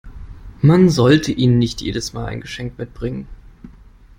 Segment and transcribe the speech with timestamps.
[0.63, 3.27] Man sollte ihnen nicht jedes Mal ein Geschenk mitbringen.